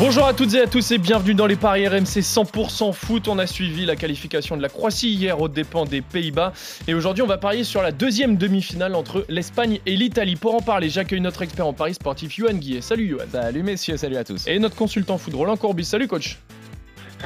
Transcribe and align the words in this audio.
Bonjour 0.00 0.24
à 0.26 0.32
toutes 0.32 0.54
et 0.54 0.62
à 0.62 0.66
tous 0.66 0.92
et 0.92 0.98
bienvenue 0.98 1.34
dans 1.34 1.44
les 1.44 1.56
paris 1.56 1.86
RMC 1.86 2.22
100% 2.22 2.94
foot. 2.94 3.28
On 3.28 3.38
a 3.38 3.46
suivi 3.46 3.84
la 3.84 3.96
qualification 3.96 4.56
de 4.56 4.62
la 4.62 4.70
Croatie 4.70 5.10
hier 5.10 5.38
aux 5.38 5.48
dépens 5.48 5.84
des 5.84 6.00
Pays-Bas. 6.00 6.54
Et 6.88 6.94
aujourd'hui, 6.94 7.22
on 7.22 7.26
va 7.26 7.36
parier 7.36 7.64
sur 7.64 7.82
la 7.82 7.92
deuxième 7.92 8.36
demi-finale 8.36 8.94
entre 8.94 9.26
l'Espagne 9.28 9.78
et 9.84 9.96
l'Italie. 9.96 10.36
Pour 10.36 10.54
en 10.54 10.62
parler, 10.62 10.88
j'accueille 10.88 11.20
notre 11.20 11.42
expert 11.42 11.66
en 11.66 11.74
paris 11.74 11.92
sportif, 11.92 12.38
Yohan 12.38 12.54
Guillet. 12.54 12.80
Salut 12.80 13.08
Yohan. 13.08 13.26
Salut 13.30 13.62
messieurs, 13.62 13.98
salut 13.98 14.16
à 14.16 14.24
tous. 14.24 14.46
Et 14.46 14.58
notre 14.58 14.74
consultant 14.74 15.18
foot, 15.18 15.34
Roland 15.34 15.58
Courbis. 15.58 15.84
Salut 15.84 16.08
coach. 16.08 16.38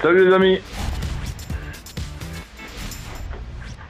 Salut 0.03 0.29
les 0.29 0.35
amis. 0.35 0.59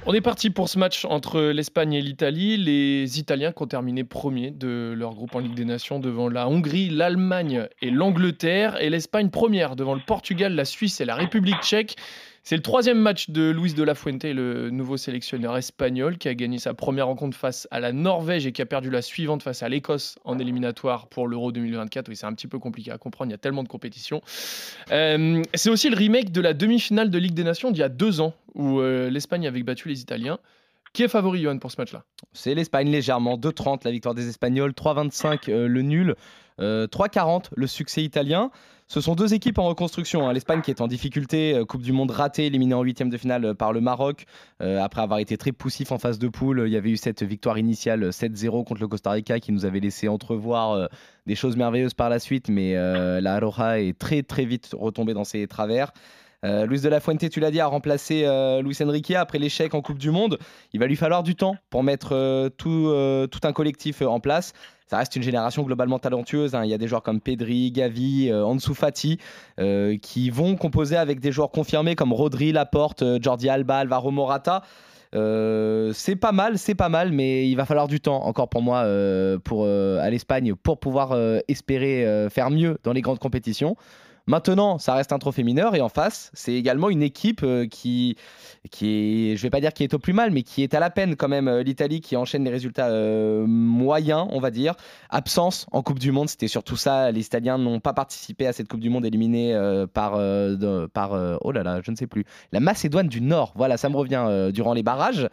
On 0.07 0.13
est 0.13 0.21
parti 0.21 0.51
pour 0.51 0.69
ce 0.69 0.79
match 0.79 1.07
entre 1.07 1.41
l'Espagne 1.41 1.95
et 1.95 2.03
l'Italie. 2.03 2.59
Les 2.59 3.19
Italiens 3.19 3.53
qui 3.53 3.63
ont 3.63 3.67
terminé 3.67 4.05
premier 4.05 4.51
de 4.51 4.93
leur 4.95 5.15
groupe 5.15 5.35
en 5.35 5.39
Ligue 5.39 5.55
des 5.55 5.65
Nations 5.65 5.99
devant 5.99 6.29
la 6.29 6.47
Hongrie, 6.47 6.91
l'Allemagne 6.91 7.69
et 7.81 7.91
l'Angleterre. 7.91 8.77
Et 8.83 8.91
l'Espagne 8.91 9.31
première 9.31 9.77
devant 9.77 9.95
le 9.95 10.03
Portugal, 10.07 10.55
la 10.55 10.67
Suisse 10.67 11.01
et 11.01 11.07
la 11.07 11.15
République 11.15 11.63
tchèque. 11.63 11.97
C'est 12.47 12.57
le 12.57 12.63
troisième 12.63 12.99
match 12.99 13.31
de 13.31 13.49
Luis 13.49 13.73
de 13.73 13.83
la 13.83 13.95
Fuente, 13.95 14.25
le 14.25 14.69
nouveau 14.69 14.99
sélectionneur 14.99 15.57
espagnol, 15.57 16.19
qui 16.19 16.29
a 16.29 16.35
gagné 16.35 16.59
sa 16.59 16.75
première 16.75 17.07
rencontre 17.07 17.35
face 17.35 17.67
à 17.71 17.81
la 17.81 17.91
Norvège 17.91 18.47
et 18.47 18.53
qui 18.53 18.61
a 18.61 18.67
perdu 18.67 18.91
la 18.91 19.01
suivante 19.01 19.43
face 19.43 19.63
à 19.63 19.71
l'Écosse 19.71 20.19
en 20.25 20.39
éliminatoire 20.39 21.07
pour 21.07 21.27
l'Euro 21.27 21.53
2024. 21.53 22.07
Oui, 22.11 22.17
c'est 22.17 22.27
un 22.27 22.35
petit 22.35 22.47
peu 22.47 22.59
compliqué 22.59 22.91
à 22.91 22.99
comprendre, 22.99 23.31
il 23.31 23.33
y 23.33 23.35
a 23.35 23.39
tellement 23.39 23.63
de 23.63 23.69
compétitions. 23.69 24.21
Euh, 24.93 25.43
c'est 25.55 25.71
aussi 25.71 25.89
le 25.89 25.97
remake 25.97 26.33
de 26.33 26.43
la 26.43 26.53
demi-finale 26.53 27.09
de 27.09 27.17
Ligue 27.17 27.33
des 27.33 27.45
Nations 27.45 27.71
d'il 27.71 27.81
y 27.81 27.83
a 27.83 27.89
deux 27.89 28.21
ans, 28.21 28.35
où 28.55 28.79
euh, 28.79 29.09
l'Espagne 29.09 29.47
avait 29.47 29.63
battu 29.63 29.89
les 29.89 30.03
Italiens. 30.03 30.39
Qui 30.95 31.03
est 31.03 31.09
favori, 31.09 31.43
Johan, 31.43 31.59
pour 31.59 31.73
ce 31.73 31.81
match-là? 31.81 32.05
C'est 32.33 32.55
l'Espagne 32.55 32.89
légèrement. 32.89 33.37
2-30 33.37 33.81
la 33.85 33.91
victoire 33.91 34.15
des 34.15 34.29
Espagnols, 34.29 34.71
3-25 34.71 35.51
euh, 35.51 35.67
le 35.67 35.83
nul, 35.83 36.15
3-40 36.61 37.47
le 37.57 37.67
succès 37.67 38.05
italien. 38.05 38.53
Ce 38.87 39.01
sont 39.01 39.17
deux 39.17 39.35
équipes 39.35 39.59
en 39.59 39.67
reconstruction. 39.67 40.29
Hein. 40.29 40.33
L'Espagne 40.33 40.61
qui 40.61 40.71
est 40.71 40.81
en 40.81 40.87
difficulté, 40.87 41.61
Coupe 41.69 41.83
du 41.83 41.91
Monde 41.91 42.13
ratée, 42.13 42.47
éliminée 42.47 42.75
en 42.75 42.83
huitième 42.83 43.11
de 43.11 43.17
finale 43.17 43.57
par 43.57 43.73
le 43.73 43.81
Maroc. 43.81 44.27
après 44.61 45.03
avoir 45.03 45.19
été 45.19 45.37
très 45.37 45.51
poussif 45.51 45.91
en 45.91 45.99
phase 45.99 46.21
de 46.21 46.29
poule, 46.29 46.63
il 46.65 46.73
y 46.73 46.77
avait 46.77 46.91
eu 46.91 46.97
cette 46.97 47.25
victoire 47.25 47.59
initiale 47.59 48.11
7-0 48.11 48.63
contre 48.65 48.81
le 48.81 48.87
Costa 48.87 49.11
Rica 49.11 49.41
qui 49.41 49.51
nous 49.51 49.65
avait 49.65 49.81
laissé 49.81 50.07
entrevoir 50.07 50.89
des 51.27 51.35
choses 51.35 51.57
merveilleuses 51.57 51.95
par 51.95 52.09
la 52.09 52.21
suite. 52.21 52.49
Mais 52.49 52.75
la 53.21 53.41
Roja 53.41 53.81
est 53.81 53.99
très 53.99 54.23
très 54.23 54.45
vite 54.45 54.71
retombée 54.79 55.15
dans 55.15 55.25
ses 55.25 55.49
travers. 55.49 55.93
Euh, 56.45 56.67
Luis 56.67 56.81
de 56.83 56.89
la 56.89 57.01
Fuente, 57.01 57.29
tu 57.31 57.41
l'as 57.41 57.51
dit, 57.51 57.61
a 57.61 57.67
remplacé 57.67 58.25
euh, 58.25 58.61
Luis 58.61 58.77
Enrique 58.83 59.13
après 59.13 59.39
l'échec 59.39 59.75
en 59.75 59.81
Coupe 59.81 59.99
du 59.99 60.11
Monde. 60.11 60.39
Il 60.73 60.81
va 60.81 60.87
lui 60.87 60.97
falloir 60.97 61.23
du 61.23 61.35
temps 61.35 61.57
pour 61.71 61.83
mettre 61.83 62.11
euh, 62.13 62.51
tout, 62.51 63.41
un 63.43 63.53
collectif 63.53 64.03
en 64.03 64.21
place. 64.21 64.53
Ça 64.87 64.99
reste 64.99 65.17
une 65.17 65.23
génération 65.23 65.63
globalement 65.63 65.99
talentueuse. 65.99 66.55
Hein. 66.55 66.65
Il 66.65 66.71
y 66.71 66.75
a 66.75 66.79
des 66.79 66.87
joueurs 66.87 67.03
comme 67.03 67.21
Pedri, 67.21 67.73
Gavi, 67.73 68.31
Ansu 68.33 68.75
Fati 68.75 69.19
qui 70.03 70.31
vont 70.31 70.57
composer 70.57 70.97
avec 70.97 71.21
des 71.21 71.33
joueurs 71.33 71.51
confirmés 71.51 71.95
comme 71.95 72.13
Rodri, 72.13 72.53
Laporte, 72.53 73.03
Jordi 73.23 73.49
Alba, 73.49 73.79
Alvaro 73.79 74.11
Morata. 74.11 74.63
c'est 75.13 76.17
pas 76.21 76.33
mal, 76.33 76.59
c'est 76.59 76.75
pas 76.75 76.91
mal, 76.91 77.13
mais 77.13 77.49
il 77.49 77.55
va 77.55 77.65
falloir 77.65 77.89
du 77.89 78.01
temps 78.01 78.27
encore 78.27 78.51
pour 78.51 78.61
moi 78.61 78.87
pour, 79.43 79.67
à 79.67 80.11
l'Espagne 80.11 80.55
pour 80.55 80.79
pouvoir 80.79 81.17
espérer 81.49 82.29
faire 82.29 82.51
mieux 82.51 82.77
dans 82.85 82.93
les 82.93 83.01
grandes 83.01 83.19
compétitions. 83.19 83.77
Maintenant, 84.27 84.79
ça 84.79 84.95
reste 84.95 85.13
un 85.13 85.19
trophée 85.19 85.43
mineur 85.43 85.75
et 85.75 85.83
en 85.83 85.91
face, 85.91 86.31
c'est 86.33 86.55
également 86.55 86.89
une 86.89 87.03
équipe 87.03 87.43
euh, 87.43 87.67
qui, 87.67 88.17
qui 88.71 89.33
est, 89.33 89.37
je 89.37 89.43
vais 89.43 89.51
pas 89.51 89.61
dire 89.61 89.75
qui 89.75 89.85
est 89.85 89.93
au 89.93 89.99
plus 89.99 90.15
mal, 90.15 90.31
mais 90.31 90.43
qui 90.43 90.63
est 90.63 90.73
à 90.73 90.81
la 90.81 90.89
peine 90.89 91.15
quand 91.15 91.29
même. 91.29 91.47
Euh, 91.47 91.63
L'Italie 91.63 92.01
qui 92.01 92.17
enchaîne 92.17 92.43
les 92.43 92.51
résultats 92.51 92.89
euh, 92.89 93.45
moyens, 93.47 94.27
on 94.31 94.41
va 94.41 94.51
dire. 94.51 94.77
Absence 95.11 95.67
en 95.73 95.83
Coupe 95.83 95.99
du 95.99 96.11
Monde, 96.11 96.31
c'était 96.31 96.49
surtout 96.49 96.77
ça. 96.77 97.13
Les 97.13 97.27
Italiens 97.27 97.59
n'ont 97.59 97.81
pas 97.81 97.93
participé 97.93 98.47
à 98.47 98.55
cette 98.55 98.67
Coupe 98.67 98.81
du 98.81 98.89
Monde 98.89 99.05
éliminée 99.05 99.55
par, 99.93 100.13
par 100.93 101.39
oh 101.43 101.53
là 101.53 101.63
là, 101.63 101.81
je 101.83 101.91
ne 101.91 101.97
sais 101.97 102.07
plus, 102.07 102.25
la 102.53 102.61
Macédoine 102.61 103.09
du 103.09 103.21
Nord. 103.21 103.53
Voilà, 103.57 103.77
ça 103.77 103.89
me 103.89 103.97
revient 103.97 104.51
durant 104.53 104.73
les 104.73 104.83
barrages. 104.83 105.29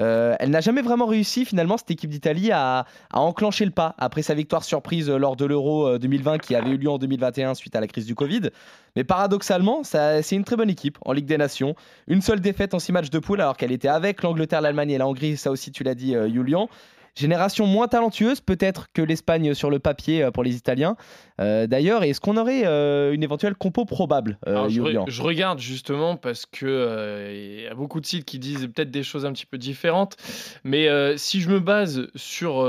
Euh, 0.00 0.34
elle 0.40 0.50
n'a 0.50 0.60
jamais 0.60 0.82
vraiment 0.82 1.06
réussi 1.06 1.44
finalement 1.44 1.76
cette 1.76 1.90
équipe 1.90 2.10
d'Italie 2.10 2.50
à, 2.52 2.86
enclencher 3.12 3.64
le 3.64 3.70
pas 3.70 3.94
après 3.98 4.22
sa 4.22 4.34
victoire 4.34 4.64
surprise 4.64 5.08
euh, 5.08 5.18
lors 5.18 5.36
de 5.36 5.44
l'Euro 5.44 5.98
2020 5.98 6.32
euh, 6.34 6.38
qui 6.38 6.54
avait 6.54 6.70
eu 6.70 6.76
lieu 6.76 6.90
en 6.90 6.98
2021 6.98 7.54
suite 7.54 7.76
à 7.76 7.80
la 7.80 7.86
crise 7.86 8.06
du 8.06 8.14
Covid. 8.14 8.50
Mais 8.96 9.04
paradoxalement, 9.04 9.82
c'est 9.82 10.32
une 10.32 10.44
très 10.44 10.56
bonne 10.56 10.70
équipe 10.70 10.98
en 11.04 11.12
Ligue 11.12 11.26
des 11.26 11.38
Nations. 11.38 11.74
Une 12.06 12.22
seule 12.22 12.40
défaite 12.40 12.74
en 12.74 12.78
six 12.78 12.92
matchs 12.92 13.10
de 13.10 13.18
poule 13.18 13.40
alors 13.40 13.56
qu'elle 13.56 13.72
était 13.72 13.88
avec 13.88 14.22
l'Angleterre, 14.22 14.60
l'Allemagne 14.60 14.90
et 14.90 14.98
la 14.98 15.08
Hongrie. 15.08 15.36
Ça 15.36 15.50
aussi, 15.50 15.72
tu 15.72 15.82
l'as 15.82 15.96
dit, 15.96 16.14
Julian. 16.32 16.68
Génération 17.16 17.66
moins 17.66 17.86
talentueuse 17.86 18.40
peut-être 18.40 18.88
que 18.92 19.00
l'Espagne 19.00 19.54
sur 19.54 19.70
le 19.70 19.78
papier 19.78 20.22
euh, 20.22 20.30
pour 20.32 20.42
les 20.42 20.56
Italiens. 20.56 20.96
Euh, 21.40 21.68
d'ailleurs, 21.68 22.02
est-ce 22.02 22.20
qu'on 22.20 22.36
aurait 22.36 22.66
euh, 22.66 23.12
une 23.12 23.22
éventuelle 23.22 23.54
compo 23.54 23.84
probable 23.84 24.38
je, 24.46 25.22
regarde 25.22 25.60
justement 25.60 26.16
parce 26.16 26.44
que 26.44 27.30
il 27.32 27.62
y 27.62 27.66
a 27.66 27.74
beaucoup 27.74 28.00
de 28.00 28.06
sites 28.06 28.24
qui 28.24 28.38
disent 28.38 28.68
peut-être 28.74 28.90
des 28.90 29.02
choses 29.02 29.24
un 29.24 29.32
petit 29.32 29.46
peu 29.46 29.58
différentes. 29.58 30.16
Mais 30.64 30.88
si 31.16 31.40
je 31.40 31.48
me 31.48 31.60
base 31.60 32.08
sur, 32.14 32.68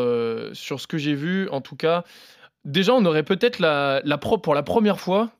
sur 0.53 0.79
ce 0.79 0.88
que 0.88 0.97
j'ai 0.97 1.16
vu, 1.16 1.50
en 1.50 1.61
tout 1.61 1.75
cas, 1.75 2.03
déjà 2.63 2.94
on 2.94 3.05
aurait 3.05 3.23
peut-être 3.23 3.59
la, 3.59 4.01
la 4.03 4.17
pour 4.17 4.55
la 4.55 4.63
première 4.63 5.00
fois 5.00 5.31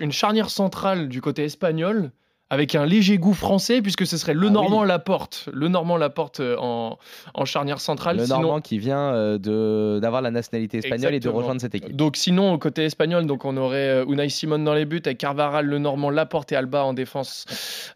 une 0.00 0.12
charnière 0.12 0.50
centrale 0.50 1.08
du 1.08 1.20
côté 1.20 1.44
espagnol 1.44 2.10
avec 2.48 2.76
un 2.76 2.86
léger 2.86 3.18
goût 3.18 3.34
français, 3.34 3.82
puisque 3.82 4.06
ce 4.06 4.16
serait 4.16 4.34
le 4.34 4.46
ah 4.46 4.50
Normand 4.50 4.84
Laporte. 4.84 5.48
Le 5.52 5.66
Normand 5.66 5.96
Laporte 5.96 6.38
euh, 6.38 6.56
en, 6.58 6.96
en 7.34 7.44
charnière 7.44 7.80
centrale. 7.80 8.18
Le 8.18 8.26
Normand 8.26 8.60
qui 8.60 8.78
vient 8.78 9.12
euh, 9.14 9.98
d'avoir 9.98 10.22
la 10.22 10.30
nationalité 10.30 10.78
espagnole 10.78 11.14
et 11.14 11.20
de 11.20 11.28
rejoindre 11.28 11.60
cette 11.60 11.74
équipe. 11.74 11.96
Donc 11.96 12.16
sinon, 12.16 12.52
au 12.52 12.58
côté 12.58 12.84
espagnol, 12.84 13.26
donc 13.26 13.44
on 13.44 13.56
aurait 13.56 13.88
euh, 13.88 14.04
Unai 14.06 14.28
Simon 14.28 14.60
dans 14.60 14.74
les 14.74 14.84
buts, 14.84 15.02
avec 15.04 15.18
Carvaral, 15.18 15.66
le 15.66 15.78
Normand, 15.78 16.10
Laporte 16.10 16.52
et 16.52 16.56
Alba 16.56 16.84
en 16.84 16.94
défense. 16.94 17.46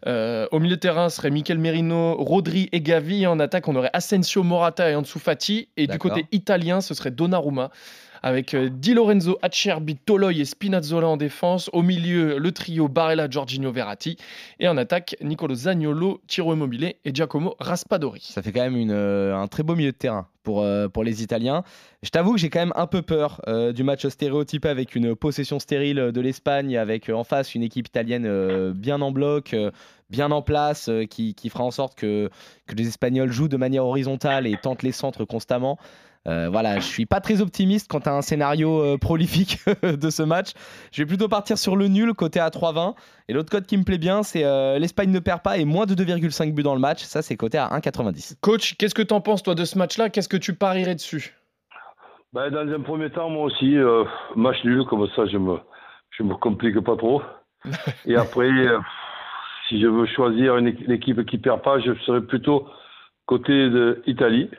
au 0.05 0.59
milieu 0.59 0.75
de 0.75 0.81
terrain, 0.81 1.09
ce 1.09 1.17
serait 1.17 1.31
Mikel 1.31 1.57
Merino, 1.57 2.15
Rodri 2.15 2.67
et 2.73 2.81
Gavi. 2.81 3.25
En 3.27 3.39
attaque, 3.39 3.67
on 3.69 3.75
aurait 3.75 3.91
Asensio, 3.93 4.43
Morata 4.43 4.89
et 4.89 4.95
Ansu 4.95 5.19
Fati. 5.19 5.69
Et 5.77 5.87
du 5.87 5.97
côté 5.97 6.25
italien, 6.31 6.81
ce 6.81 6.93
serait 6.93 7.11
Donnarumma 7.11 7.71
avec 8.23 8.53
euh, 8.53 8.69
Di 8.69 8.93
Lorenzo, 8.93 9.37
Acerbi, 9.41 9.95
Toloy 9.95 10.41
et 10.41 10.45
Spinazzola 10.45 11.07
en 11.07 11.17
défense. 11.17 11.69
Au 11.73 11.81
milieu, 11.81 12.37
le 12.37 12.51
trio 12.51 12.87
Barella, 12.87 13.29
Giorgino 13.29 13.71
Verratti. 13.71 14.17
Et 14.59 14.67
en 14.67 14.77
attaque, 14.77 15.15
Nicolo 15.21 15.55
Zagnolo, 15.55 16.21
Tiro 16.27 16.53
Immobile 16.53 16.93
et 17.03 17.13
Giacomo 17.13 17.55
Raspadori. 17.59 18.21
Ça 18.21 18.41
fait 18.41 18.51
quand 18.51 18.69
même 18.69 18.89
euh, 18.91 19.35
un 19.35 19.47
très 19.47 19.63
beau 19.63 19.75
milieu 19.75 19.91
de 19.91 19.97
terrain 19.97 20.27
pour, 20.43 20.61
euh, 20.61 20.87
pour 20.87 21.03
les 21.03 21.23
Italiens. 21.23 21.63
Je 22.03 22.09
t'avoue 22.09 22.33
que 22.33 22.39
j'ai 22.39 22.49
quand 22.49 22.59
même 22.59 22.73
un 22.75 22.87
peu 22.87 23.01
peur 23.01 23.41
du 23.75 23.83
match 23.83 24.07
stéréotypé 24.07 24.69
avec 24.69 24.95
une 24.95 25.15
possession 25.15 25.59
stérile 25.59 26.11
de 26.11 26.21
l'Espagne, 26.21 26.75
avec 26.75 27.09
en 27.09 27.23
face 27.23 27.53
une 27.53 27.61
équipe 27.61 27.87
italienne 27.87 28.71
bien 28.71 29.01
en 29.01 29.11
bloc, 29.11 29.55
bien 30.09 30.31
en 30.31 30.41
place, 30.41 30.89
qui, 31.11 31.35
qui, 31.35 31.49
fera 31.49 31.63
en 31.63 31.69
sorte 31.69 31.93
que, 31.93 32.31
que 32.65 32.73
les 32.73 32.87
Espagnols 32.87 33.31
jouent 33.31 33.49
de 33.49 33.57
manière 33.57 33.85
horizontale 33.85 34.47
et 34.47 34.57
tentent 34.57 34.81
les 34.81 34.91
centres 34.91 35.25
constamment. 35.25 35.77
Euh, 36.27 36.49
voilà, 36.49 36.75
je 36.75 36.85
suis 36.85 37.07
pas 37.07 37.19
très 37.19 37.41
optimiste 37.41 37.89
quant 37.89 37.99
à 37.99 38.11
un 38.11 38.21
scénario 38.21 38.79
euh, 38.83 38.97
prolifique 38.97 39.57
de 39.83 40.09
ce 40.09 40.21
match. 40.21 40.51
Je 40.91 41.01
vais 41.01 41.07
plutôt 41.07 41.27
partir 41.27 41.57
sur 41.57 41.75
le 41.75 41.87
nul 41.87 42.13
côté 42.13 42.39
à 42.39 42.49
3,20. 42.49 42.95
Et 43.27 43.33
l'autre 43.33 43.49
code 43.49 43.65
qui 43.65 43.77
me 43.77 43.83
plaît 43.83 43.97
bien, 43.97 44.21
c'est 44.21 44.43
euh, 44.43 44.77
l'Espagne 44.77 45.09
ne 45.09 45.19
perd 45.19 45.41
pas 45.41 45.57
et 45.57 45.65
moins 45.65 45.85
de 45.85 45.95
2,5 45.95 46.53
buts 46.53 46.63
dans 46.63 46.75
le 46.75 46.79
match. 46.79 47.03
Ça, 47.03 47.21
c'est 47.21 47.35
côté 47.37 47.57
à 47.57 47.69
1,90. 47.69 48.35
Coach, 48.41 48.75
qu'est-ce 48.77 48.93
que 48.93 49.01
tu 49.01 49.13
en 49.13 49.21
penses 49.21 49.41
toi 49.41 49.55
de 49.55 49.65
ce 49.65 49.77
match-là? 49.77 50.09
Qu'est-ce 50.09 50.29
que 50.29 50.37
tu 50.37 50.53
parierais 50.53 50.95
dessus? 50.95 51.35
Ben, 52.33 52.49
Dans 52.51 52.71
un 52.71 52.81
premier 52.81 53.09
temps, 53.09 53.29
moi 53.29 53.45
aussi, 53.45 53.75
match 54.35 54.63
nul, 54.63 54.85
comme 54.85 55.07
ça, 55.15 55.25
je 55.25 55.37
me, 55.37 55.57
je 56.11 56.23
me 56.23 56.35
complique 56.35 56.79
pas 56.81 56.95
trop. 56.97 57.23
et 58.05 58.15
après, 58.15 58.49
si 59.67 59.81
je 59.81 59.87
veux 59.87 60.05
choisir 60.05 60.57
une 60.57 60.67
équipe 60.67 61.25
qui 61.25 61.39
perd 61.39 61.61
pas, 61.61 61.79
je 61.79 61.93
serais 62.05 62.21
plutôt 62.21 62.67
côté 63.25 63.69
de 63.69 64.01
Italie 64.05 64.49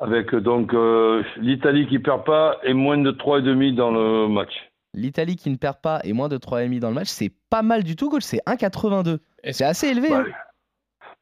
avec 0.00 0.34
donc 0.34 0.72
euh, 0.72 1.22
l'Italie 1.36 1.86
qui 1.86 1.98
perd 1.98 2.24
pas 2.24 2.58
et 2.64 2.72
moins 2.72 2.98
de 2.98 3.12
3,5 3.12 3.74
dans 3.74 3.90
le 3.90 4.28
match. 4.28 4.52
L'Italie 4.94 5.36
qui 5.36 5.50
ne 5.50 5.56
perd 5.56 5.76
pas 5.82 6.00
et 6.02 6.12
moins 6.12 6.28
de 6.28 6.38
3,5 6.38 6.80
dans 6.80 6.88
le 6.88 6.94
match, 6.94 7.08
c'est 7.08 7.32
pas 7.50 7.62
mal 7.62 7.84
du 7.84 7.94
tout, 7.94 8.08
coach. 8.08 8.22
C'est 8.22 8.42
1,82. 8.46 9.18
C'est 9.50 9.64
assez 9.64 9.88
élevé. 9.88 10.12
Hein. 10.12 10.24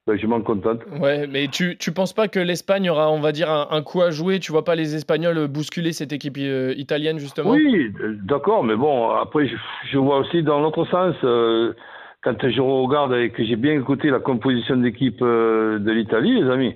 Ben, 0.06 0.16
je 0.16 0.26
m'en 0.26 0.40
contente. 0.40 0.80
Ouais, 1.00 1.26
mais 1.26 1.48
tu, 1.48 1.76
tu 1.76 1.92
penses 1.92 2.14
pas 2.14 2.28
que 2.28 2.40
l'Espagne 2.40 2.88
aura, 2.88 3.10
on 3.10 3.20
va 3.20 3.30
dire, 3.30 3.50
un, 3.50 3.82
coup 3.82 4.00
à 4.00 4.10
jouer? 4.10 4.38
Tu 4.38 4.52
vois 4.52 4.64
pas 4.64 4.74
les 4.74 4.94
Espagnols 4.94 5.48
bousculer 5.48 5.92
cette 5.92 6.14
équipe 6.14 6.38
euh, 6.38 6.72
italienne, 6.78 7.18
justement? 7.18 7.50
Oui, 7.50 7.92
d'accord, 8.24 8.64
mais 8.64 8.74
bon, 8.76 9.10
après, 9.10 9.50
je, 9.90 9.98
vois 9.98 10.20
aussi 10.20 10.42
dans 10.42 10.60
l'autre 10.60 10.86
sens, 10.86 11.14
euh, 11.24 11.74
quand 12.22 12.48
je 12.48 12.60
regarde 12.62 13.12
et 13.12 13.28
que 13.30 13.44
j'ai 13.44 13.56
bien 13.56 13.74
écouté 13.74 14.08
la 14.08 14.20
composition 14.20 14.78
d'équipe 14.78 15.20
de 15.20 15.90
l'Italie, 15.90 16.40
les 16.42 16.50
amis, 16.50 16.74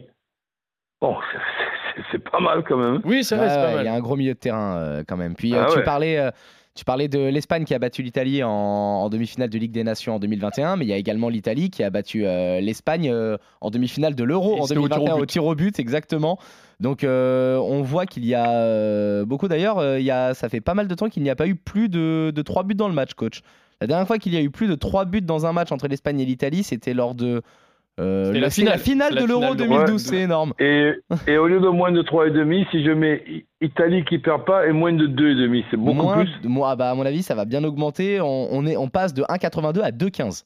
bon, 1.00 1.16
c'est 2.12 2.22
pas 2.22 2.40
mal 2.40 2.62
quand 2.66 2.76
même. 2.76 3.00
Oui, 3.04 3.24
c'est 3.24 3.36
vrai, 3.36 3.48
c'est 3.48 3.56
pas 3.56 3.74
mal. 3.74 3.84
Il 3.84 3.86
y 3.86 3.88
a 3.88 3.94
un 3.94 4.00
gros 4.00 4.16
milieu 4.16 4.34
de 4.34 4.38
terrain 4.38 4.76
euh, 4.76 5.02
quand 5.06 5.16
même. 5.16 5.34
Puis 5.34 5.54
Ah 5.54 5.64
euh, 5.64 5.72
tu, 5.72 5.78
ouais. 5.78 5.84
parlais, 5.84 6.18
euh, 6.18 6.30
tu 6.74 6.84
parlais 6.84 7.08
de 7.08 7.18
l'Espagne 7.18 7.64
qui 7.64 7.74
a 7.74 7.78
battu 7.78 8.02
l'Italie 8.02 8.42
en, 8.42 8.50
en 8.50 9.08
demi-finale 9.10 9.50
de 9.50 9.58
Ligue 9.58 9.72
des 9.72 9.84
Nations 9.84 10.16
en 10.16 10.18
2021, 10.18 10.76
mais 10.76 10.84
il 10.84 10.88
y 10.88 10.92
a 10.92 10.96
également 10.96 11.28
l'Italie 11.28 11.70
qui 11.70 11.82
a 11.82 11.90
battu 11.90 12.24
euh, 12.26 12.60
l'Espagne 12.60 13.10
euh, 13.10 13.36
en 13.60 13.70
demi-finale 13.70 14.14
de 14.14 14.24
l'Euro 14.24 14.56
Et 14.56 14.60
en 14.60 14.66
c'était 14.66 14.80
au 14.80 14.88
tir 14.88 14.96
au 14.96 15.04
2021 15.04 15.26
tir 15.26 15.44
au 15.44 15.54
but, 15.54 15.78
exactement. 15.78 16.38
Donc 16.80 17.04
euh, 17.04 17.58
on 17.58 17.82
voit 17.82 18.06
qu'il 18.06 18.24
y 18.24 18.34
a 18.34 18.50
euh, 18.50 19.24
beaucoup 19.24 19.48
d'ailleurs, 19.48 19.78
euh, 19.78 20.00
il 20.00 20.04
y 20.04 20.10
a, 20.10 20.34
ça 20.34 20.48
fait 20.48 20.60
pas 20.60 20.74
mal 20.74 20.88
de 20.88 20.94
temps 20.94 21.08
qu'il 21.08 21.22
n'y 21.22 21.30
a 21.30 21.36
pas 21.36 21.46
eu 21.46 21.54
plus 21.54 21.88
de, 21.88 22.32
de 22.34 22.42
3 22.42 22.64
buts 22.64 22.74
dans 22.74 22.88
le 22.88 22.94
match, 22.94 23.14
coach. 23.14 23.42
La 23.80 23.86
dernière 23.86 24.06
fois 24.06 24.18
qu'il 24.18 24.32
y 24.32 24.36
a 24.36 24.40
eu 24.40 24.50
plus 24.50 24.66
de 24.66 24.74
3 24.74 25.04
buts 25.04 25.22
dans 25.22 25.46
un 25.46 25.52
match 25.52 25.72
entre 25.72 25.88
l'Espagne 25.88 26.20
et 26.20 26.24
l'Italie, 26.24 26.62
c'était 26.62 26.94
lors 26.94 27.14
de 27.14 27.42
euh, 28.00 28.32
la 28.32 28.50
finale. 28.50 29.14
de 29.14 29.24
l'Euro 29.26 29.42
finale 29.42 29.56
de- 29.56 29.64
2012, 29.64 29.92
Ouais. 29.92 29.98
c'est 29.98 30.20
énorme. 30.22 30.54
Et, 30.58 30.92
et 31.26 31.36
au 31.36 31.46
lieu 31.46 31.60
de 31.60 31.68
moins 31.68 31.92
de 31.92 32.02
3,5, 32.02 32.66
si 32.70 32.84
je 32.84 32.90
mets 32.90 33.22
I- 33.28 33.44
Italie 33.60 34.04
qui 34.04 34.18
perd 34.18 34.44
pas 34.44 34.66
et 34.66 34.72
moins 34.72 34.92
de 34.92 35.06
2,5, 35.06 35.64
c'est 35.70 35.76
beaucoup 35.76 36.02
Moins 36.02 36.24
plus. 36.24 36.30
de- 36.42 36.48
moi, 36.48 36.70
ah 36.70 36.76
bah, 36.76 36.90
à 36.90 36.94
mon 36.94 37.04
avis, 37.06 37.22
ça 37.22 37.34
va 37.34 37.44
bien 37.44 37.62
augmenter. 37.64 38.20
On, 38.20 38.48
on 38.50 38.66
est, 38.66 38.76
on 38.76 38.88
passe 38.88 39.12
de 39.14 39.22
1,82 39.28 39.82
à 39.82 39.90
2,15 39.90 40.44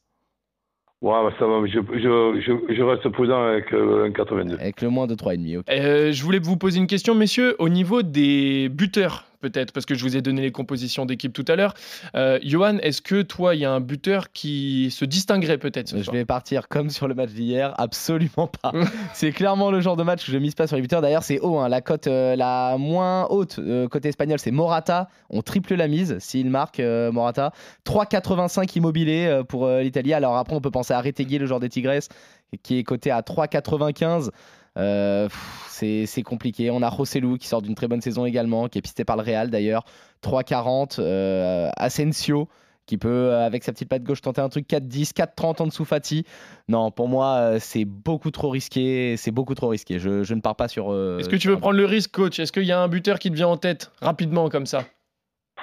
Ouais, 1.01 1.11
bah, 1.11 1.29
ça 1.37 1.45
va, 1.45 1.59
je, 1.67 1.79
je, 1.93 2.41
je, 2.41 2.73
je 2.73 2.81
reste 2.81 3.07
prudent 3.09 3.43
avec 3.43 3.71
euh, 3.71 4.09
1,82. 4.09 4.55
avec 4.59 4.81
le 4.81 4.89
moins 4.89 5.05
de 5.05 5.13
3,5. 5.15 5.57
ok. 5.59 5.65
Euh, 5.69 6.11
je 6.11 6.23
voulais 6.23 6.39
vous 6.39 6.57
poser 6.57 6.79
une 6.79 6.87
question, 6.87 7.13
messieurs, 7.13 7.55
au 7.59 7.69
niveau 7.69 8.01
des 8.01 8.67
buteurs, 8.69 9.25
peut-être, 9.39 9.71
parce 9.71 9.85
que 9.85 9.95
je 9.95 10.03
vous 10.03 10.17
ai 10.17 10.21
donné 10.21 10.41
les 10.41 10.51
compositions 10.51 11.05
d'équipe 11.05 11.33
tout 11.33 11.45
à 11.47 11.55
l'heure. 11.55 11.73
Euh, 12.15 12.39
Johan, 12.43 12.77
est-ce 12.79 13.01
que 13.01 13.21
toi, 13.21 13.55
il 13.55 13.61
y 13.61 13.65
a 13.65 13.71
un 13.71 13.79
buteur 13.79 14.31
qui 14.31 14.89
se 14.91 15.05
distinguerait 15.05 15.57
peut-être 15.57 15.95
Je 15.95 16.03
soir 16.03 16.15
vais 16.15 16.25
partir 16.25 16.67
comme 16.67 16.89
sur 16.89 17.07
le 17.07 17.15
match 17.15 17.31
d'hier, 17.31 17.73
absolument 17.77 18.47
pas. 18.47 18.71
c'est 19.13 19.31
clairement 19.31 19.71
le 19.71 19.81
genre 19.81 19.95
de 19.95 20.03
match 20.03 20.27
où 20.27 20.31
je 20.31 20.37
mise 20.37 20.55
pas 20.55 20.67
sur 20.67 20.75
les 20.75 20.81
buteurs. 20.81 21.01
D'ailleurs, 21.01 21.23
c'est 21.23 21.39
haut. 21.39 21.59
hein. 21.59 21.69
La 21.69 21.81
cote 21.81 22.07
euh, 22.07 22.35
la 22.35 22.77
moins 22.77 23.27
haute 23.29 23.59
euh, 23.59 23.87
côté 23.87 24.09
espagnol, 24.09 24.39
c'est 24.39 24.51
Morata. 24.51 25.09
On 25.29 25.41
triple 25.41 25.75
la 25.75 25.87
mise 25.87 26.17
s'il 26.19 26.49
marque 26.49 26.79
euh, 26.79 27.11
Morata. 27.11 27.51
3,85 27.85 28.77
immobilier 28.77 29.41
pour 29.47 29.67
l'Italie. 29.67 30.13
Alors 30.13 30.37
après, 30.37 30.55
on 30.55 30.61
peut 30.61 30.71
penser 30.71 30.93
à 30.93 31.01
Retegui, 31.01 31.37
le 31.37 31.45
joueur 31.45 31.59
des 31.59 31.69
Tigres, 31.69 31.99
qui 32.63 32.79
est 32.79 32.83
coté 32.83 33.11
à 33.11 33.21
3,95. 33.21 34.29
Euh, 34.77 35.27
c'est 35.69 36.23
compliqué. 36.23 36.71
On 36.71 36.81
a 36.81 36.89
Rossellou 36.89 37.37
qui 37.37 37.47
sort 37.47 37.61
d'une 37.61 37.75
très 37.75 37.87
bonne 37.87 38.01
saison 38.01 38.25
également, 38.25 38.67
qui 38.67 38.79
est 38.79 38.81
pisté 38.81 39.03
par 39.05 39.15
le 39.17 39.23
Real 39.23 39.49
d'ailleurs. 39.49 39.83
3,40. 40.23 40.95
Euh, 40.99 41.69
Asensio 41.77 42.47
qui 42.87 42.97
peut, 42.97 43.09
euh, 43.09 43.45
avec 43.45 43.65
sa 43.65 43.73
petite 43.73 43.89
patte 43.89 44.03
gauche, 44.03 44.21
tenter 44.21 44.39
un 44.39 44.47
truc 44.47 44.65
4-10, 44.67 45.11
4-30 45.13 45.61
en 45.61 45.67
dessous 45.67 45.83
Fati. 45.83 46.23
Non, 46.69 46.89
pour 46.89 47.09
moi, 47.09 47.35
euh, 47.35 47.57
c'est 47.59 47.83
beaucoup 47.83 48.31
trop 48.31 48.49
risqué. 48.49 49.15
C'est 49.17 49.31
beaucoup 49.31 49.55
trop 49.55 49.67
risqué. 49.67 49.99
Je, 49.99 50.23
je 50.23 50.33
ne 50.33 50.39
pars 50.39 50.55
pas 50.55 50.69
sur. 50.69 50.91
euh, 50.93 51.19
Est-ce 51.19 51.27
que 51.29 51.35
tu 51.35 51.49
veux 51.49 51.57
prendre 51.59 51.75
le 51.77 51.85
risque, 51.85 52.11
coach? 52.11 52.39
Est-ce 52.39 52.53
qu'il 52.53 52.63
y 52.63 52.71
a 52.71 52.79
un 52.79 52.87
buteur 52.87 53.19
qui 53.19 53.29
te 53.29 53.35
vient 53.35 53.49
en 53.49 53.57
tête 53.57 53.91
rapidement 54.01 54.47
comme 54.49 54.65
ça? 54.65 54.85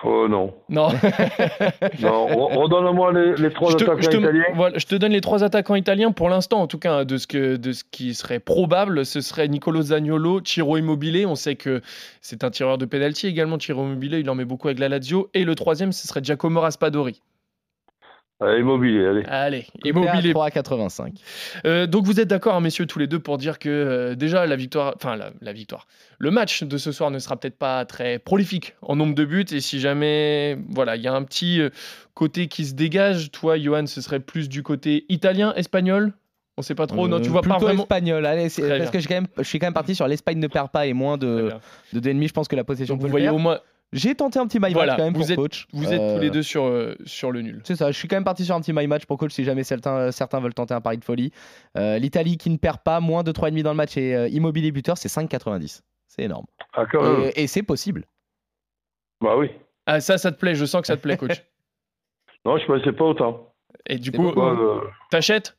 Oh 0.05 0.29
non. 0.29 0.53
Non. 0.69 0.89
non 2.01 2.27
re- 2.27 2.57
Redonne-moi 2.57 3.13
les, 3.13 3.35
les 3.37 3.51
trois 3.51 3.71
je, 3.73 3.77
te, 3.77 3.85
attaquants 3.85 4.01
je 4.03 4.09
te- 4.11 4.17
italiens. 4.17 4.45
voilà, 4.55 4.79
je 4.79 4.87
te 4.87 4.95
donne 4.95 5.13
les 5.13 5.21
trois 5.21 5.43
attaquants 5.45 5.75
italiens 5.75 6.13
pour 6.13 6.29
l'instant, 6.29 6.61
en 6.61 6.67
tout 6.67 6.79
cas, 6.79 7.05
de 7.05 7.17
ce, 7.17 7.27
que, 7.27 7.57
de 7.57 7.73
ce 7.73 7.85
qui 7.91 8.15
serait 8.15 8.39
probable. 8.41 9.05
Ce 9.07 9.21
serait 9.21 9.49
Nicolo 9.49 9.83
Zagnolo, 9.83 10.41
Ciro 10.45 10.77
Immobile. 10.77 11.27
On 11.27 11.35
sait 11.35 11.55
que 11.57 11.81
c'est 12.21 12.45
un 12.45 12.51
tireur 12.51 12.79
de 12.79 12.85
penalty 12.85 13.27
également, 13.27 13.59
Ciro 13.59 13.83
Immobile. 13.85 14.15
Il 14.15 14.29
en 14.31 14.35
met 14.35 14.45
beaucoup 14.45 14.69
avec 14.69 14.79
la 14.79 14.89
Lazio. 14.89 15.29
Et 15.35 15.45
le 15.45 15.55
troisième, 15.55 15.93
ce 15.93 16.07
serait 16.07 16.21
Giacomo 16.23 16.61
Raspadori. 16.61 17.21
Allez, 18.45 18.61
immobilier, 18.61 19.07
allez. 19.07 19.25
Allez, 19.27 19.63
Coté 19.83 20.09
à 20.09 20.15
Immobile. 20.15 20.33
3,85. 20.33 21.13
Euh, 21.67 21.87
donc 21.87 22.05
vous 22.05 22.21
êtes 22.21 22.29
d'accord, 22.29 22.55
hein, 22.55 22.61
messieurs, 22.61 22.87
tous 22.87 22.99
les 22.99 23.07
deux, 23.07 23.19
pour 23.19 23.39
dire 23.39 23.59
que 23.59 23.69
euh, 23.69 24.15
déjà 24.15 24.47
la 24.47 24.57
victoire, 24.57 24.95
enfin 24.97 25.17
la, 25.17 25.31
la 25.41 25.53
victoire, 25.53 25.87
le 26.19 26.31
match 26.31 26.63
de 26.63 26.77
ce 26.79 26.93
soir 26.93 27.11
ne 27.11 27.19
sera 27.19 27.37
peut-être 27.37 27.59
pas 27.59 27.85
très 27.85 28.19
prolifique 28.19 28.75
en 28.83 28.97
nombre 28.97 29.15
de 29.15 29.25
buts. 29.25 29.47
Et 29.53 29.61
si 29.61 29.81
jamais, 29.81 30.59
voilà, 30.69 30.97
il 30.97 31.03
y 31.03 31.07
a 31.09 31.13
un 31.15 31.23
petit 31.23 31.61
euh, 31.61 31.71
côté 32.15 32.49
qui 32.49 32.65
se 32.67 32.75
dégage, 32.75 33.31
toi, 33.31 33.59
Johan, 33.59 33.87
ce 33.87 34.01
serait 34.01 34.21
plus 34.21 34.49
du 34.49 34.63
côté 34.63 35.05
italien, 35.09 35.53
espagnol? 35.55 36.13
On 36.57 36.63
sait 36.63 36.77
pas 36.77 36.87
trop. 36.87 37.09
non, 37.09 37.19
tu 37.21 37.29
Euh, 37.29 37.33
vois 37.33 37.43
pas 37.43 37.59
vraiment. 37.59 37.83
espagnol. 37.83 38.25
Allez, 38.25 38.43
parce 38.45 38.61
bien. 38.61 38.87
que 38.87 39.01
je, 39.01 39.09
quand 39.09 39.15
même, 39.15 39.27
je 39.39 39.43
suis 39.43 39.59
quand 39.59 39.67
même 39.67 39.75
parti 39.75 39.97
sur 39.97 40.07
l'Espagne 40.07 40.39
ne 40.39 40.47
perd 40.47 40.71
pas 40.71 40.87
et 40.87 40.93
moins 40.93 41.19
de, 41.19 41.51
de 41.93 41.99
2,5. 42.01 42.29
Je 42.29 42.33
pense 42.33 42.47
que 42.47 42.55
la 42.55 42.63
possession 42.63 42.95
Donc 42.95 43.01
peut 43.01 43.09
vous 43.09 43.09
le 43.09 43.11
voyez 43.11 43.27
faire. 43.27 43.35
au 43.35 43.39
moins, 43.39 43.59
J'ai 43.95 44.15
tenté 44.15 44.39
un 44.39 44.47
petit 44.47 44.59
my 44.59 44.63
match 44.65 44.73
Voilà, 44.75 44.97
quand 44.97 45.05
même 45.05 45.15
vous 45.15 45.21
pour 45.21 45.31
êtes- 45.31 45.37
coach. 45.37 45.67
vous 45.73 45.85
êtes 45.93 45.99
tous 46.01 46.17
Euh, 46.17 46.19
les 46.19 46.31
deux 46.31 46.43
sur 46.43 46.65
euh, 46.65 46.95
sur 47.07 47.31
le 47.33 47.41
nul. 47.43 47.61
C'est 47.65 47.77
ça, 47.77 47.91
je 47.93 47.97
suis 47.97 48.09
quand 48.09 48.17
même 48.17 48.25
parti 48.25 48.45
sur 48.45 48.55
un 48.55 48.61
petit 48.61 48.73
my 48.73 48.87
match 48.87 49.07
pour 49.07 49.17
coach 49.19 49.33
si 49.33 49.45
jamais 49.45 49.63
certains, 49.65 50.11
certains 50.11 50.41
veulent 50.41 50.53
tenter 50.53 50.75
un 50.75 50.81
pari 50.81 50.99
de 50.99 51.05
folie. 51.05 51.31
Euh, 51.79 51.99
L'Italie 51.99 52.37
qui 52.37 52.51
ne 52.51 52.57
perd 52.57 52.79
pas, 52.83 53.01
moins 53.01 53.23
de 53.23 53.31
3,5 53.33 53.63
dans 53.63 53.71
le 53.71 53.77
match 53.77 53.97
et 53.97 54.15
euh, 54.15 54.29
immobilier 54.29 54.73
buteur, 54.73 54.99
c'est 54.99 55.09
5,90. 55.09 55.81
C'est 56.09 56.23
énorme. 56.23 56.47
Ah, 56.75 56.85
quand 56.91 57.03
même. 57.03 57.31
Et, 57.37 57.45
et 57.45 57.47
c'est 57.47 57.63
possible. 57.63 58.05
Bah 59.21 59.37
oui. 59.37 59.51
Ah 59.87 60.01
ça, 60.01 60.19
ça 60.19 60.33
te 60.33 60.39
plaît 60.39 60.55
Je 60.55 60.65
sens 60.65 60.81
que 60.81 60.87
ça 60.89 60.97
te 60.97 61.03
plaît, 61.03 61.17
coach. 61.17 61.43
Non, 62.45 62.59
je 62.59 62.67
pensais 62.67 62.93
pas 62.93 63.05
autant. 63.05 63.55
Et 63.87 63.97
du 63.99 64.13
coup, 64.13 64.29
euh, 64.29 64.81
t'achètes? 65.11 65.57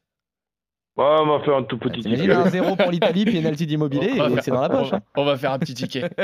Ouais, 0.98 1.04
on 1.22 1.38
va 1.38 1.44
faire 1.44 1.56
un 1.56 1.64
tout 1.64 1.78
petit 1.78 2.02
T'imagines 2.02 2.32
un 2.32 2.50
0 2.50 2.76
pour 2.76 2.92
l'Italie, 2.92 3.26
penalty 3.32 3.66
d'immobilier, 3.66 4.12
On 4.14 4.18
va 4.24 4.30
et 4.30 4.34
faire- 4.36 4.44
c'est 4.44 4.52
dans 4.52 4.62
la 4.62 4.70
poche. 4.70 4.94
hein. 4.94 5.02
On 5.16 5.26
va 5.26 5.38
faire 5.38 5.52
un 5.52 5.60
petit 5.60 5.74
ticket. 5.74 6.04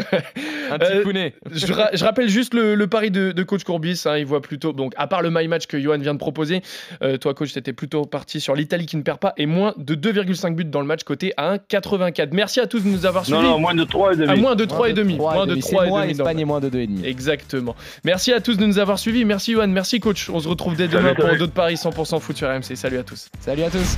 Un 0.71 0.77
Euh, 0.81 1.03
pounet. 1.03 1.33
je, 1.51 1.73
ra- 1.73 1.89
je 1.94 2.01
rappelle 2.06 2.29
juste 2.29 2.53
le, 2.53 2.75
le 2.75 2.88
pari 2.88 3.12
de, 3.12 3.33
de 3.33 3.44
coach 3.44 3.65
Courbis. 3.65 4.03
hein, 4.06 4.18
il 4.18 4.25
voit 4.25 4.41
plutôt, 4.41 4.71
donc 4.71 4.94
à 4.95 5.06
part 5.07 5.21
le 5.21 5.29
my 5.29 5.45
match 5.50 5.68
que 5.68 5.77
Johan 5.77 5.97
vient 5.97 6.13
de 6.13 6.19
proposer, 6.19 6.62
euh, 7.03 7.18
toi 7.18 7.33
coach, 7.33 7.51
t'étais 7.51 7.73
plutôt 7.73 8.06
parti 8.06 8.39
sur 8.39 8.56
l'Italie 8.56 8.85
qui 8.85 8.95
ne 8.95 9.01
perd 9.01 9.19
pas 9.19 9.33
et 9.35 9.45
moins 9.45 9.73
de 9.75 9.95
2,5 9.95 10.56
buts 10.56 10.63
dans 10.63 10.79
le 10.79 10.85
match 10.88 11.03
côté 11.03 11.33
à 11.35 11.57
1,84. 11.57 12.29
Merci 12.31 12.62
à 12.62 12.68
tous 12.68 12.83
de 12.85 12.88
nous 12.88 13.06
avoir 13.06 13.23
Non, 13.29 13.38
suivis. 13.39 13.51
non, 13.51 13.59
moins 13.59 13.73
de 13.75 13.83
3 13.83 14.13
et 14.13 14.15
demi. 14.15 14.29
à 14.31 14.35
moins 14.38 14.56
de 14.56 14.63
3,5. 14.63 15.18
Moins 15.18 15.45
de 15.47 15.56
3,5. 15.56 15.62
C'est 15.62 15.71
moi, 15.75 16.00
dans 16.00 16.06
le 16.06 16.09
Espagne 16.12 16.39
et 16.39 16.45
moins 16.45 16.59
de 16.62 16.69
2,5. 16.69 16.89
match. 16.89 17.06
Exactement. 17.06 17.75
Merci 18.06 18.31
à 18.31 18.39
tous 18.39 18.56
de 18.57 18.65
nous 18.65 18.79
avoir 18.79 18.97
suivis. 18.97 19.25
Merci 19.25 19.51
Johan, 19.51 19.68
merci 19.68 20.00
coach. 20.00 20.29
On 20.29 20.39
se 20.39 20.47
retrouve 20.47 20.77
dès 20.77 20.88
Salut, 20.88 21.03
demain 21.03 21.15
pour 21.15 21.25
salut. 21.25 21.38
d'autres 21.39 21.51
paris 21.51 21.75
100% 21.75 22.19
foot 22.21 22.38
sur 22.38 22.47
RMC. 22.47 22.75
Salut 22.77 22.97
à 22.97 23.03
tous. 23.03 23.27
Salut 23.41 23.63
à 23.63 23.69
tous. 23.69 23.97